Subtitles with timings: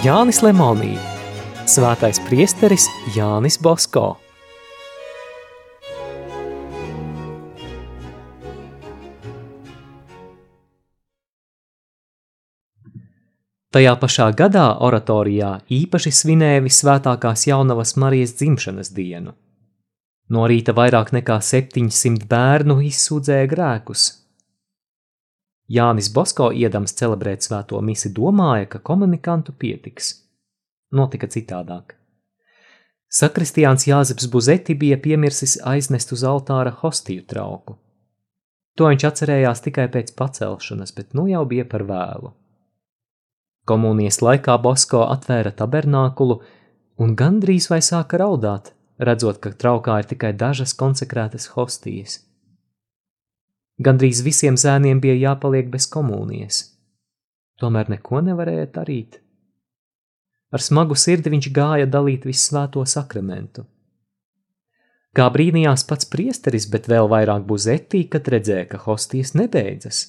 [0.00, 0.94] Jānis Lemonī,
[1.68, 4.14] Svētais priesteris Jānis Bosko.
[13.68, 19.36] Tajā pašā gadā oratorijā īpaši svinēja visvētākās jaunavas Marijas dzimšanas dienu.
[20.32, 24.08] No rīta vairāk nekā 700 bērnu izsūdzēja grēkus.
[25.70, 30.12] Jānis Bosko iedams celebrēt svēto misi domāja, ka komunikantu pietiks.
[30.90, 31.94] Notika citādāk.
[33.10, 37.76] Sakristiāns Jāzeps Buzeti bija piemirsis aiznest uz altāra hostiju trauku.
[38.78, 42.32] To viņš atcerējās tikai pēc pacelšanas, bet nu jau bija par vēlu.
[43.66, 46.40] Komunijas laikā Bosko atvēra tabernākulu
[46.98, 52.18] un gandrīz vai sāka raudāt, redzot, ka traukā ir tikai dažas konsekrētas hostijas.
[53.80, 56.60] Gandrīz visiem zēniem bija jāpaliek bez komunijas.
[57.60, 59.20] Tomēr neko nevarēja darīt.
[60.52, 63.64] Ar smagu sirdi viņš gāja dalīt visvēto sakramentu.
[65.16, 70.02] Kā brīnījās pats priesteris, bet vēl vairāk buzetī, kad redzēja, ka hostijas nebeidzas.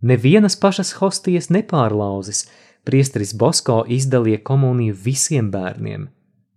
[0.00, 2.46] Nevienas pašas hostijas nepārlauzis,
[2.88, 6.08] priesteris Bosko izdalīja komuniju visiem bērniem,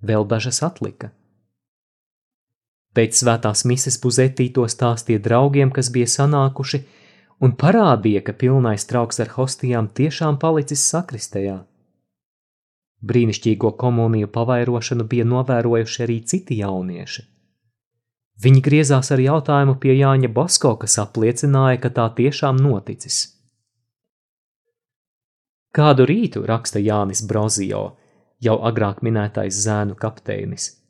[0.02, 1.12] vēl dažas atlika.
[2.94, 6.84] Pēc svētās mises buzetī to stāstīja draugiem, kas bija sanākuši,
[7.42, 11.58] un parādīja, ka pilnais trauks ar hostijām tiešām palicis sakristējā.
[13.04, 17.26] Brīnišķīgo komuniju pavairošanu bija novērojuši arī citi jaunieši.
[18.44, 23.26] Viņi griezās ar jautājumu pie Jāņa Bosko, kas apliecināja, ka tā tiešām noticis.
[25.74, 27.84] Kādu rītu raksta Jānis Brozio,
[28.42, 30.83] jau agrāk minētais zēnu kapteinis.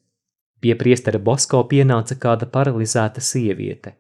[0.63, 3.97] Pie priestera Bosko pienāca kāda paralizēta sieviete.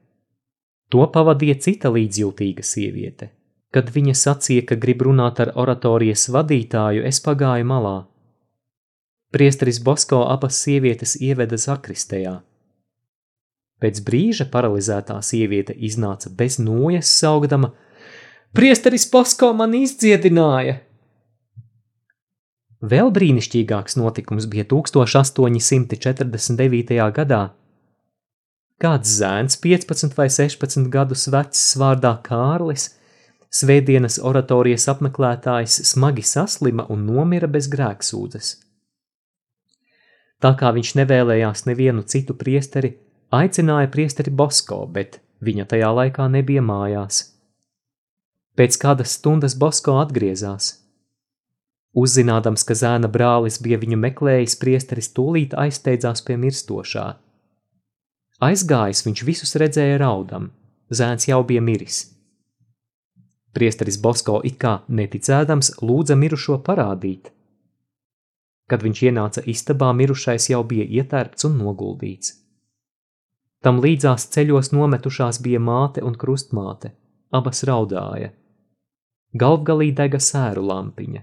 [0.93, 3.29] To pavadīja cita līdzjūtīga sieviete.
[3.73, 7.95] Kad viņa sacīja, ka grib runāt ar oratorijas vadītāju, es pagāju malā.
[9.33, 12.35] Priesteris Bosko abas sievietes ieveda zakristējā.
[13.81, 17.73] Pēc brīža paralizētā sieviete iznāca bez nojas saugdama–
[18.53, 20.75] Priesteris Posko man izdziedināja!
[22.83, 26.97] Vēl brīnišķīgāks notikums bija 1849.
[27.15, 27.55] gadā.
[28.83, 32.89] Kāds zēns, 15 vai 16 gadus vecs vārdā Kārlis,
[33.53, 38.59] svētdienas oratorijas apmeklētājs smagi saslima un nomira bez grēksūdzes.
[40.43, 42.99] Tā kā viņš nevēlējās nevienu citu priesteri,
[43.31, 47.31] aicināja priesteri Bosko, bet viņa tajā laikā nebija mājās.
[48.59, 50.82] Pēc kādas stundas Bosko atgriezās.
[51.93, 57.05] Uzzinādams, ka zēna brālis bija viņu meklējis, priesteris tūlīt aizsteidzās pie mirstošā.
[58.43, 60.49] Aizgājis viņš visus redzēja raudam,
[60.89, 62.01] zēns jau bija miris.
[63.53, 67.29] Priesteris Bosko it kā neticēdams lūdza mirušo parādīt.
[68.65, 72.39] Kad viņš ienāca istabā, mirušais jau bija ietērpts un noguldīts.
[73.61, 76.95] Tam līdzās ceļos nometušās bija māte un krustmāte,
[77.31, 78.33] abas raudāja–
[79.33, 81.21] galvgalī dega sēru lampiņa.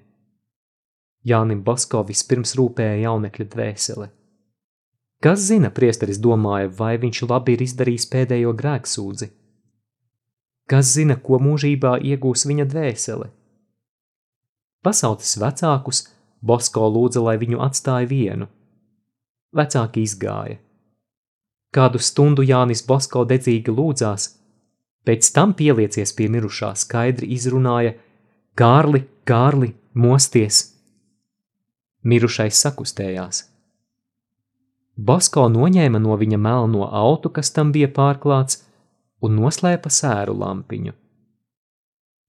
[1.26, 4.06] Jānim Basko vispirms rūpēja jaunekļa dvēsele.
[5.20, 9.28] Kas zina, priesteris domāja, vai viņš labi ir izdarījis pēdējo grēksūdzi?
[10.70, 13.28] Kas zina, ko mūžībā iegūs viņa dvēsele?
[14.84, 16.06] Pasaucis vecākus,
[16.40, 18.48] Bosko lūdza, lai viņu atstāja vienu.
[19.52, 20.56] Vecāki izgāja.
[21.74, 24.30] Kādu stundu Jānis Bosko dedzīgi lūdzās,
[25.06, 27.94] Pēc tam pieliecies pie mirušā, skaidri izrunāja:
[28.58, 30.79] Kārli, Kārli, mosties!
[32.02, 33.44] Mirušais sakustējās.
[34.96, 38.62] Basko noņēma no viņa melno autu, kas tam bija pārklāts,
[39.24, 40.92] un noslēpa sēru lampiņu.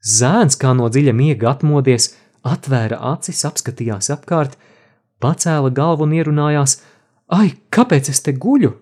[0.01, 2.13] Zēns, kā no dziļa miega atmodies,
[2.47, 4.57] atvēra acis, apskatījās apkārt,
[5.21, 6.79] pacēla galvu un ierunājās:
[7.28, 8.73] Ai, kāpēc es te guļu?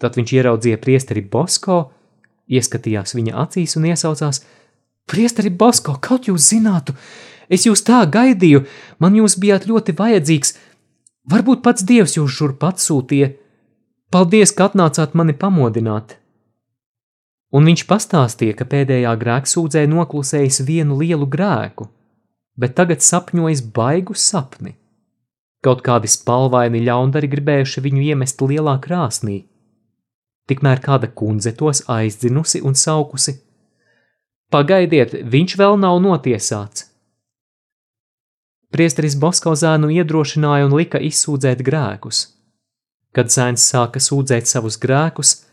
[0.00, 1.80] Tad viņš ieraudzīja priesteri Bosko,
[2.44, 4.42] Ieskatījās viņa acīs un iesaucās:
[5.08, 6.94] Priesteri Basko, kaut jūs zinātu,
[7.48, 8.64] es jūs tā gaidīju,
[8.98, 10.54] man jūs bijāt ļoti vajadzīgs.
[11.30, 13.32] Varbūt pats Dievs jūs šurp atsūtīja.
[14.12, 16.18] Paldies, ka atnācāt mani pamodināt.
[17.54, 21.88] Un viņš pastāstīja, ka pēdējā grēksūdzē noklusējis vienu lielu grēku,
[22.58, 24.74] bet tagad sapņojis baigu sapni.
[25.64, 29.44] Kaut kādi spalvaini ļaundari gribējuši viņu iemest lielā krāsnī
[30.44, 33.38] Tikmēr kāda kundze tos aizdzinusi un saukusi:
[34.52, 36.90] Pagaidiet, viņš vēl nav notiesāts!
[38.74, 42.24] Priesteris Bosko zēnu iedrošināja un lika izsūdzēt grēkus.
[43.14, 45.44] Kad zēns sāka sūdzēt savus grēkus,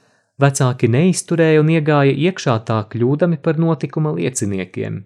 [0.42, 5.04] vecāki neizturēja un iegāja iekšā tā kļūdami par notikuma lieciniekiem.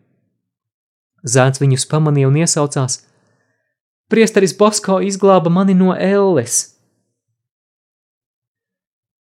[1.28, 3.02] Zēns viņus pamanīja un iesaucās:
[4.08, 6.64] Priesteris Bosko izglāba mani no elles!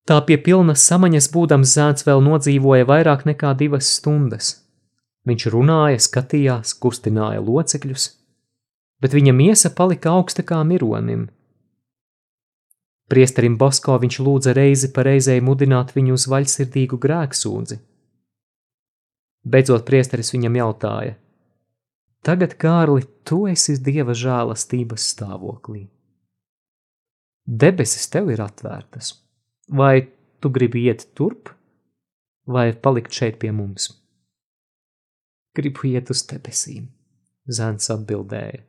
[0.08, 4.60] Tā pie pilnas samaņas būdams zēns vēl nodzīvoja vairāk nekā divas stundas.
[5.28, 8.14] Viņš runāja, skatījās, kustināja locekļus,
[9.02, 11.28] bet viņa miesa palika augsta kā mironim.
[13.12, 17.78] Priesterim Bosko viņš lūdza reizi pa reizei mudināt viņu uz vaļsirdīgu grēksūdzi.
[19.46, 21.18] Beidzot priesteris viņam jautāja:
[22.26, 25.84] Tagad, Kārli, tu esi dieva žēlastības stāvoklī.
[27.46, 29.12] Debesis tev ir atvērtas
[29.68, 30.08] Vai
[30.40, 31.50] tu gribi iet turp,
[32.46, 33.90] vai palikt šeit pie mums?
[35.58, 36.92] Gribu iet uz debesīm,
[37.50, 38.62] Zēns atbildēja.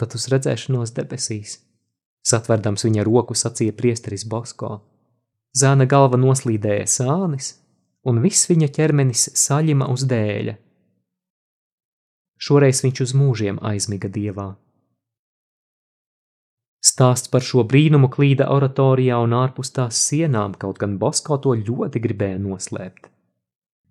[0.00, 1.58] Tad uz redzēšanos debesīs,
[2.24, 4.78] satverdams viņa roku sacīja priesteris Bosko.
[5.52, 7.50] Zēna galva noslīdēja sānis,
[8.08, 10.56] un viss viņa ķermenis saļima uz dēļa.
[12.40, 14.54] Šoreiz viņš uz mūžiem aizmiga dievā.
[16.80, 22.00] Stāsts par šo brīnumu klīda oratorijā un ārpus tās sienām, kaut gan Bosko to ļoti
[22.00, 23.09] gribēja noslēpt.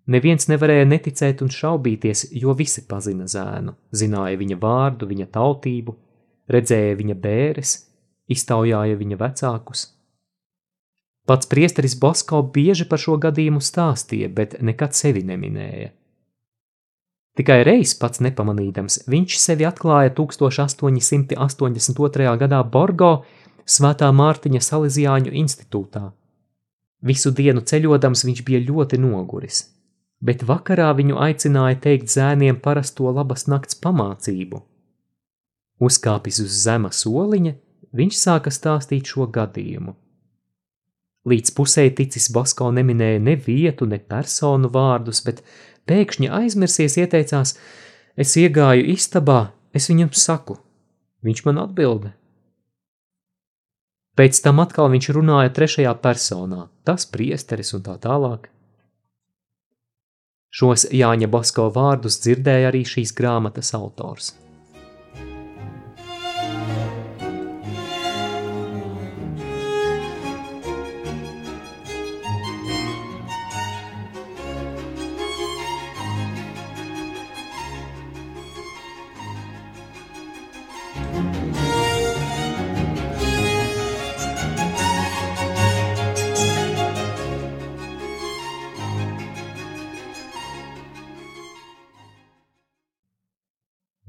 [0.09, 5.93] Neviens nevarēja neticēt un šaubīties, jo visi pazina zēnu, zināja viņa vārdu, viņa tautību,
[6.49, 7.69] redzēja viņa bēres,
[8.33, 9.81] iztaujāja viņa vecākus.
[11.29, 15.89] Pats priesteris Bosko bieži par šo gadījumu stāstīja, bet nekad sevi neminēja.
[17.37, 22.37] Tikai reiz pats nepamanīdams, viņš sevi atklāja 1882.
[22.41, 23.23] gadā Borgo
[23.69, 26.09] Svētā Mārtiņa Salesiāņu institūtā.
[27.05, 29.78] Visu dienu ceļodams viņš bija ļoti noguris,
[30.21, 34.61] bet vakarā viņu aicināja teikt zēniem parasto labas nakts pamācību.
[35.79, 37.55] Uzkāpis uz zema soliņa,
[37.95, 39.95] viņš sāka stāstīt šo gadījumu.
[41.29, 45.43] Līdz pusē ticis Bosko neminēja ne vietu, ne personu vārdus, bet
[45.89, 47.55] Pēkšņi aizmirsies ieteicās,
[48.13, 49.39] es iegāju istabā,
[49.73, 50.59] es viņam saku.
[51.25, 52.13] Viņš man atbilda.
[54.19, 58.49] Pēc tam atkal viņš runāja trešajā personā, tas priesteris un tā tālāk.
[60.49, 64.33] Šos Jāņa Basko vārdus dzirdēja arī šīs grāmatas autors.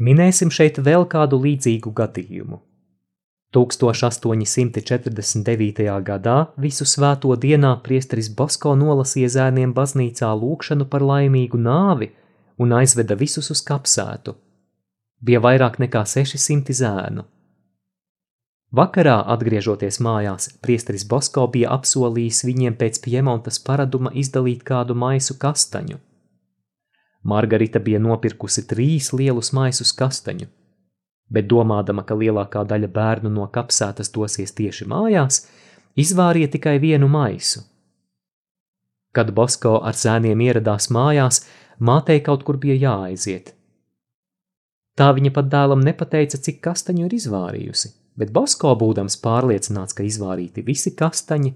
[0.00, 2.56] Minēsim šeit vēl kādu līdzīgu gadījumu.
[3.52, 5.84] 1849.
[6.06, 12.08] gadā visu svēto dienā priesteris Basko nolasīja zēniem baznīcā lūkšanu par laimīgu nāvi
[12.56, 14.32] un aizveda visus uz kapsētu.
[15.20, 17.28] Bija vairāk nekā 600 zēnu.
[18.72, 25.98] Vakarā, atgriežoties mājās, priesteris Basko bija apsolījis viņiem pēc Piemontas paraduma izdalīt kādu maisu kastaņu–
[27.22, 30.46] Margarita bija nopirkusi trīs lielus maisus kastaņu,
[31.28, 35.44] bet domādama, ka lielākā daļa bērnu no kapsētas dosies tieši mājās,
[36.00, 37.66] izvārīja tikai vienu maisu.
[39.12, 41.44] Kad Bosko ar zēniem ieradās mājās,
[41.78, 43.52] mātei kaut kur bija jāaiziet.
[44.96, 50.64] Tā viņa pat dēlam nepateica, cik kastaņu ir izvārījusi, bet Bosko, būdams pārliecināts, ka izvārīti
[50.64, 51.52] visi kastaņi,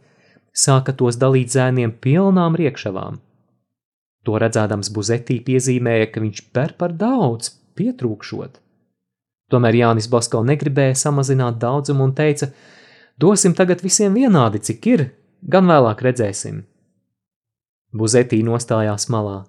[0.53, 3.21] sāka tos dalīt zēniem pilnām riekšavām–
[4.25, 8.61] To redzēdams Buzetī piezīmēja, ka viņš ber par daudz, pietrūkšot.
[9.53, 12.49] Tomēr Jānis Basko negribēja samazināt daudzumu un teica:
[13.21, 15.05] Dosim tagad visiem vienādi, cik ir,
[15.43, 16.65] gan vēlāk redzēsim.
[17.95, 19.45] Buzetī nostājās malā.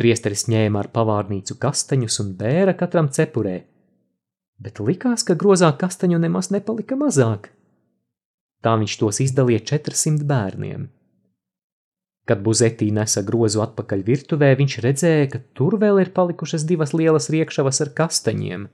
[0.00, 3.58] Priesteris ņēma ar pavārnīcu kastaņus un bēra katram cepurē,
[4.62, 7.50] bet likās, ka grozā kastaņu nemaz nepalika mazāk.
[8.64, 10.88] Tā viņš tos izdalīja 400 bērniem.
[12.24, 17.28] Kad buzetī nesa grozu atpakaļ virtuvē, viņš redzēja, ka tur vēl ir palikušas divas lielas
[17.32, 18.64] riekšavas ar kastaņiem.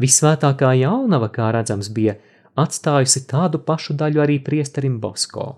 [0.00, 2.18] Visvētākā jaunava, kā redzams, bija
[2.60, 5.48] atstājusi tādu pašu daļu arī priesterim Bosko.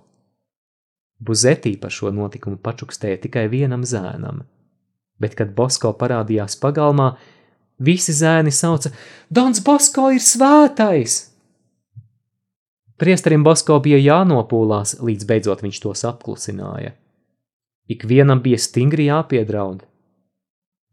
[1.23, 4.43] Buzetī par šo notikumu pačukstēja tikai vienam zēnam,
[5.23, 7.13] bet, kad Bosko parādījās pagalmā,
[7.79, 8.91] visi zēni sauca:
[9.31, 11.32] Dons Bosko ir svētais!
[13.03, 16.93] Priesterim Basko bija jānopūlās, līdz beidzot viņš tos apklusināja.
[17.91, 19.81] Ikvienam bija stingri jāpiedraud.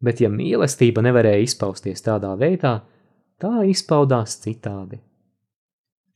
[0.01, 2.80] Bet ja mīlestība nevarēja izpausties tādā veidā,
[3.38, 4.98] tā izpaudās citādi.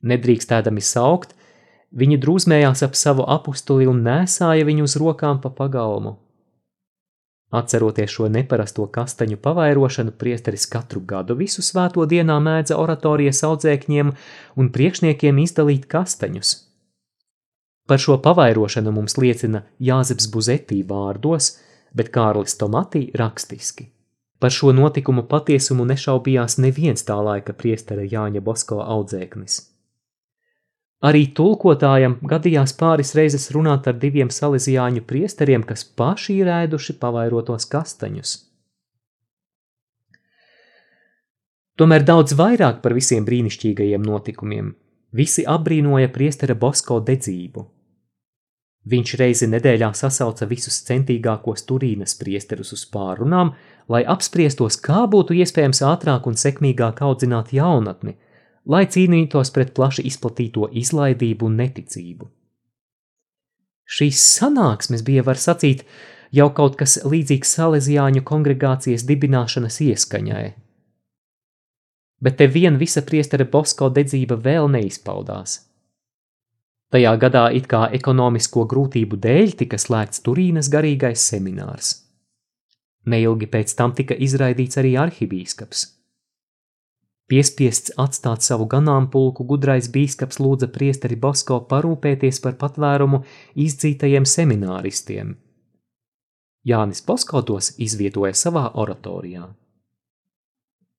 [0.01, 1.35] Nedrīkstēdami saukt,
[1.93, 6.17] viņi drūzmējās ap savu apustuli un nesāja viņu uz rokām pa pagalmu.
[7.53, 14.13] Atceroties šo neparasto kastaņu pavairošanu, priesteris katru gadu visu svēto dienā mēdza oratorijas audzēkņiem
[14.57, 16.53] un priekšniekiem izdalīt kastaņus.
[17.87, 21.57] Par šo pavairošanu mums liecina Jāzeps Buzetī vārdos,
[21.93, 23.89] bet Kārlis Tomatī rakstiski.
[24.39, 29.72] Par šo notikumu patiesumu nešaubījās neviens tā laika priestera Jāņa Bosko audzēknis.
[31.03, 37.67] Arī tulkotājam gadījās pāris reizes runāt ar diviem salīdzjāņu priesteriem, kas paši ir ēduši pavairotos
[37.73, 38.37] kastaņus.
[41.75, 44.71] Tomēr daudz vairāk par visiem brīnišķīgajiem notikumiem.
[45.11, 47.65] Visi apbrīnoja priestera Bosko dedzību.
[48.93, 53.53] Viņš reizi nedēļā sasauca visus centīgākos Turīnas priesterus uz pārunām,
[53.91, 58.15] lai apspriestos, kā būtu iespējams ātrāk un sekmīgāk audzināt jaunatni–
[58.65, 62.29] lai cīnītos pret plaši izplatīto izlaidību un neticību.
[63.83, 65.83] Šīs sanāksmes bija, var sacīt,
[66.31, 70.45] jau kaut kas līdzīgs Salesiāņu kongregācijas dibināšanas ieskaņai.
[72.23, 75.59] Bet te vien visa priestera Bosko dedzība vēl neizpaudās.
[76.93, 81.95] Tajā gadā it kā ekonomisko grūtību dēļ tika slēgts Turīnas garīgais seminārs.
[83.09, 85.87] Neilgi pēc tam tika izraidīts arī arhibīskaps.
[87.31, 93.23] Piespiests atstāt savu ganāmpulku, gudrais bīskaps lūdza priesteri Bosko parūpēties par patvērumu
[93.55, 95.33] izdzītajiem semināristiem.
[96.67, 99.47] Jānis Bosko tos izvietoja savā oratorijā.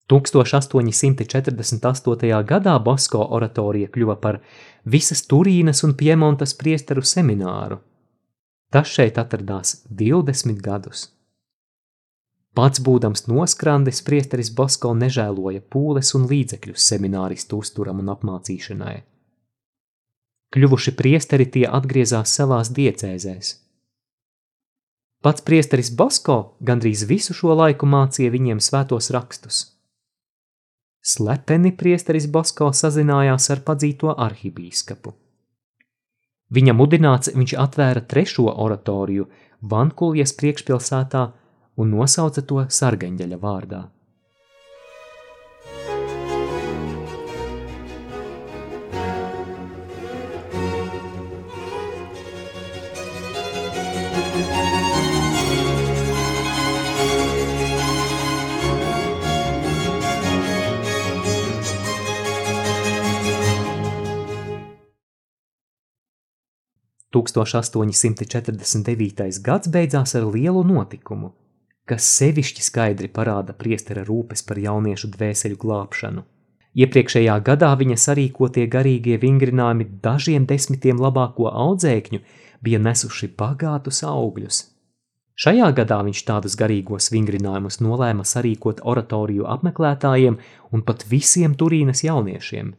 [0.09, 2.45] 1848.
[2.45, 4.41] gadā Bosko oratorija kļuva par
[4.85, 7.79] visas Turīnas un Piemontas priesteru semināru.
[8.69, 11.14] Tas šeit atradās 20 gadus.
[12.55, 18.95] Pats būdams noskrandis, priesteris Bosko nežēloja pūles un līdzekļus semināristu uzturam un apmācīšanai.
[20.55, 23.57] Kļuvuši priesteri tie atgriezās savās diecēzēs.
[25.25, 29.65] Pats priesteris Bosko gandrīz visu šo laiku mācīja viņiem svētos rakstus.
[31.05, 35.11] Slepeni priesteris Bosko sazinājās ar padzīto arhibīskapu.
[36.55, 39.27] Viņa mudināts viņš atvēra trešo oratoriju
[39.73, 41.25] Vankuljas priekšpilsētā
[41.77, 43.83] un nosauca to sargaņģeļa vārdā.
[67.15, 69.39] Tūkstoš 849.
[69.47, 71.31] gads beidzās ar lielu notikumu–
[71.89, 76.25] kas sevišķi skaidri parāda priestera rūpes par jauniešu dvēseļu glābšanu.
[76.75, 82.21] Iepriekšējā gadā viņa sarīkotie garīgie vingrinājumi dažiem desmitiem labāko audzēkņu
[82.65, 84.65] bija nesuši bagātus augļus.
[85.39, 90.41] Šajā gadā viņš tādus garīgos vingrinājumus nolēma sarīkot oratoriju apmeklētājiem
[90.73, 92.75] un pat visiem Turīnas jauniešiem.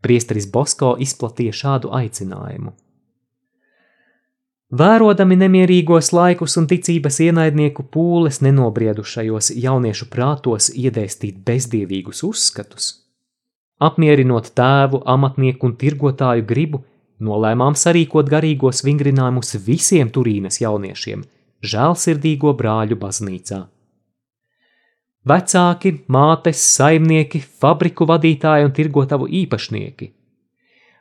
[0.00, 2.76] Priesteris Bosko izplatīja šādu aicinājumu–
[4.70, 12.92] Vērodami nemierīgos laikus un ticības ienaidnieku pūles nenobriedušajos jauniešu prātos iedēstīt bezdievīgus uzskatus.
[13.82, 16.84] Apmierinot tēvu, amatnieku un tirgotāju gribu,
[17.18, 21.26] nolēmām sarīkot garīgos vingrinājumus visiem Turīnas jauniešiem,
[21.66, 23.64] žēlsirdīgo brāļu baznīcā.
[25.26, 30.14] Vecāki, mātes, saimnieki, fabriku vadītāji un tirgotavu īpašnieki.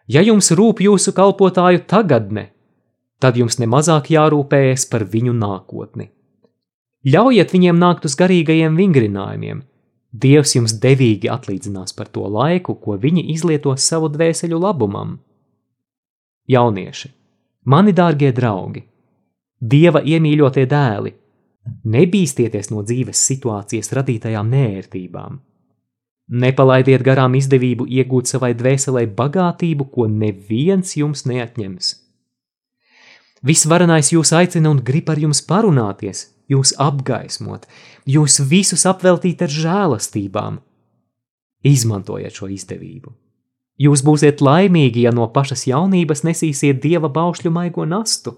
[0.09, 2.49] Ja jums rūp jūsu kalpotāju tagadne,
[3.19, 6.09] tad jums nemazāk jārūpējas par viņu nākotni.
[7.07, 9.63] Ļaujiet viņiem nākt uz garīgajiem vingrinājumiem.
[10.11, 15.19] Dievs jums devīgi atlīdzinās par to laiku, ko viņi izlietos savu dvēseļu labumam.
[16.49, 17.11] Jaunieši,
[17.69, 18.81] mani dārgie draugi,
[19.59, 21.11] Dieva iemīļotie dēli,
[21.91, 25.39] nebīsties no dzīves situācijas radītajām nērtībām.
[26.29, 31.91] Nepalaidiet garām izdevību iegūt savai dvēselē bagātību, ko neviens jums neatņems.
[33.46, 37.67] Visvarenais jūs aicina un grib ar jums parunāties, jūs apgaismot,
[38.05, 40.60] jūs visus apveltīt ar žēlastībām.
[41.63, 43.13] Izmantojiet šo izdevību.
[43.79, 48.36] Jūs būsiet laimīgi, ja no pašas jaunības nesīsiet dieva baušļu maigo nastu.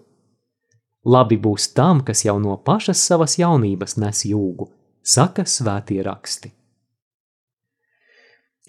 [1.02, 4.70] Labi būs tam, kas jau no pašas savas jaunības nes jūgu,
[5.02, 6.54] saka svētie raksti.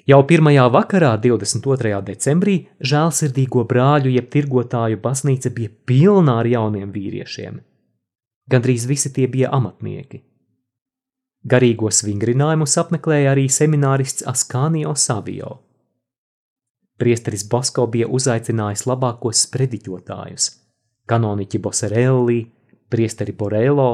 [0.03, 2.01] Jau pirmajā vakarā, 22.
[2.03, 7.61] decembrī, žēlsirdīgo brāļu jeb tirgotāju baznīca bija pilna ar jauniem vīriešiem.
[8.51, 10.25] Gandrīz visi tie bija amatnieki.
[11.47, 15.61] Garīgos vingrinājumus apmeklēja arī seminārists Askānio Savio.
[16.99, 20.51] Priesteris Basko bija uzaicinājis labākos sprediķotājus–
[21.11, 22.41] kanoniķi Boserelli,
[22.91, 23.91] priesteri Borelo,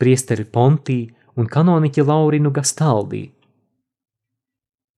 [0.00, 0.98] priesteri Pontī
[1.36, 3.24] un kanoniķi Laurinu Gastaldī.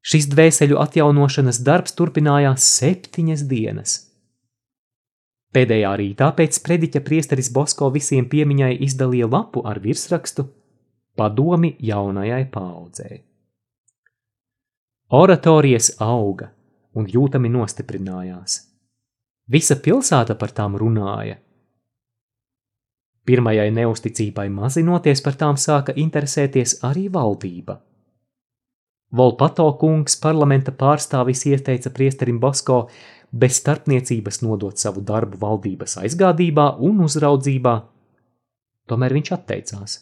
[0.07, 3.95] Šis dvēseļu atjaunošanas darbs turpinājās septiņas dienas.
[5.57, 10.47] Pēdējā rītā pēc prediķa priesteris Bosko visiem piemiņai izdalīja lapu ar virsrakstu
[11.17, 13.23] Padomi jaunajai paudzei.
[15.17, 16.51] Oratorijas auga
[16.95, 18.57] un jūtami nostiprinājās.
[19.49, 21.39] Visa pilsēta par tām runāja.
[23.27, 27.81] Pirmajai neusticībai mazinoties par tām sāka interesēties arī valdība.
[29.15, 32.87] Volpato kungs parlamenta pārstāvis ieteica priesterim Bosko
[33.31, 37.77] bez starpniecības nodot savu darbu valdības aizgādībā un uzraudzībā,
[38.91, 39.97] tomēr viņš atteicās.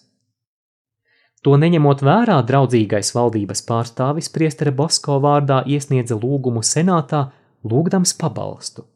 [1.44, 7.26] To neņemot vērā, draudzīgais valdības pārstāvis priestere Bosko vārdā iesniedza lūgumu senātā,
[7.68, 8.87] lūgdams pabalstu.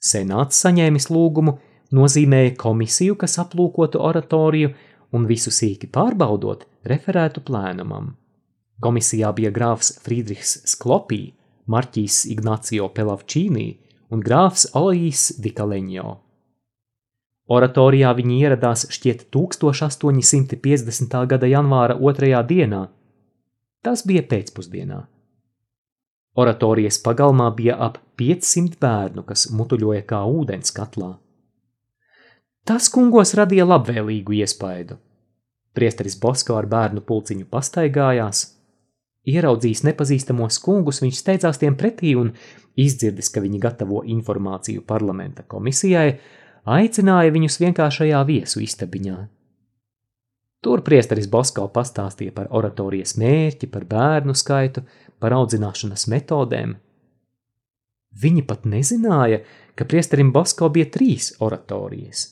[0.00, 1.58] Senāts saņēmis lūgumu,
[1.92, 4.72] nozīmēja komisiju, kas aplūkotu oratoriju
[5.12, 8.14] un visu sīki pārbaudot, referētu plēnumam.
[8.82, 11.32] Komisijā bija grāfs Friedrichs Sklopī,
[11.70, 13.68] marķīs Ignacio Pelavčīnī
[14.10, 16.16] un grāfs Aloīs Dikaleņo.
[17.52, 21.16] Oratorijā viņi ieradās šķiet 1850.
[21.30, 22.86] gada janvāra otrajā dienā.
[23.82, 25.00] Tas bija pēcpusdienā.
[26.38, 31.18] Oratorijas pagalmā bija ap 500 bērnu, kas mutuļoja kā ūdens katlā.
[32.64, 34.96] Tas kungos radīja labvēlīgu iespaidu.
[35.76, 38.44] Priesteris Bosko ar bērnu pulciņu pastaigājās,
[39.22, 42.32] Ieraudzījis nepazīstamos kungus, viņš steidzās tiem pretī un,
[42.74, 46.16] izdzirdis, ka viņi gatavo informāciju parlamenta komisijai,
[46.66, 49.18] aicināja viņus vienkāršajā viesu istabiņā.
[50.62, 54.82] Tur priesteris Bosko pastāstīja par oratorijas mērķi, par bērnu skaitu,
[55.22, 56.74] par audzināšanas metodēm.
[58.22, 59.40] Viņi pat nezināja,
[59.78, 62.24] ka priesterim Bosko bija trīs oratorijas.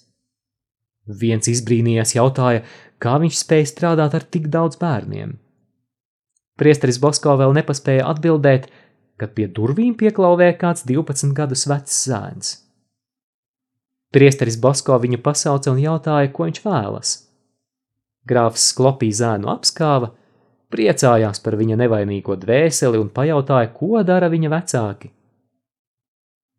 [1.07, 2.64] Viens izbrīnījās jautāja,
[3.03, 5.38] kā viņš spēja strādāt ar tik daudz bērniem–
[6.61, 8.66] Priesteris Bosko vēl nepaspēja atbildēt,
[9.20, 12.51] kad pie durvīm pieklauvēja kāds 12 gadus vecs zēns.
[14.12, 17.12] Priesteris Bosko viņu pasauca un jautāja, ko viņš vēlas.
[18.29, 20.11] Grāfs sklopī zēnu apskāva,
[20.75, 25.12] priecājās par viņa nevainīgo dvēseli un pajautāja, ko dara viņa vecāki.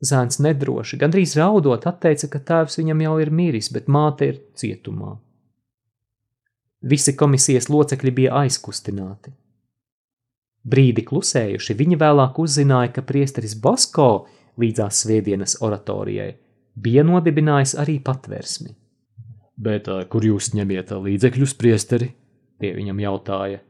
[0.02, 5.14] Zēns nedroši, gandrīz raudot, atteica, ka tēvs viņam jau ir miris, bet māte ir cietumā.
[6.82, 9.36] Visi komisijas locekļi bija aizkustināti.
[10.62, 14.28] Brīdi klusējuši, viņi vēlāk uzzināja, ka priesteris Bosko
[14.62, 16.36] līdzās svētdienas oratorijai
[16.78, 18.76] bija nodibinājis arī patversmi.
[19.62, 22.12] Bet kur jūs ņemiet līdzekļus, priesteri?
[22.62, 23.62] Tie viņam jautāja.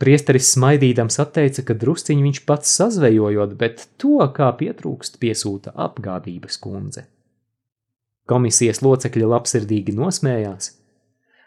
[0.00, 7.06] Priesteris smaidīdams atteica, ka drusciņi viņš pats sazvejojot, bet to, kā pietrūkst, piesūta apgādības kundze.
[8.28, 10.72] Komisijas locekļi labsirdīgi nosmējās.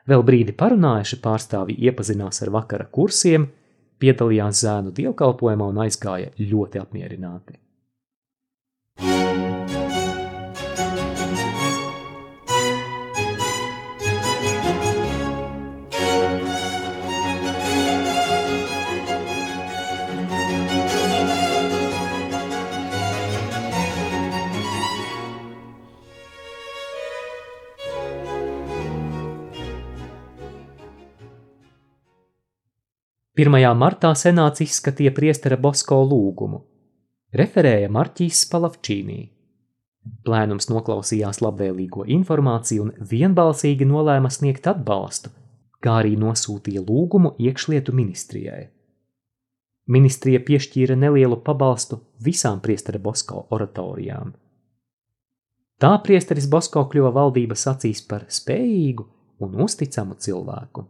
[0.09, 3.49] Vēl brīdi parunājuši pārstāvi iepazinās ar vakara kursiem–
[4.01, 7.57] piedalījās zēnu dievkalpojumā un aizgāja ļoti apmierināti.
[33.37, 36.63] Pirmajā martā senāts izskatīja priestera Bosko lūgumu.
[37.37, 39.17] Referēja Marķīs Palavčīnī.
[40.25, 45.29] Plēnums noklausījās labvēlīgo informāciju un vienbalsīgi nolēma sniegt atbalstu,
[45.85, 48.63] kā arī nosūtīja lūgumu iekšlietu ministrijai.
[49.93, 54.33] Ministrija piešķīra nelielu pabalstu visām priestera Bosko oratorijām.
[55.77, 59.11] Tā priesteris Bosko kļuva valdības acīs par spējīgu
[59.45, 60.89] un uzticamu cilvēku.